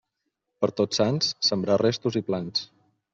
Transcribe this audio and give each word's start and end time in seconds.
Per 0.63 0.69
Tots 0.79 0.99
Sants, 1.01 1.27
sembrar 1.49 1.77
restos 1.83 2.17
i 2.21 2.25
plans. 2.31 2.65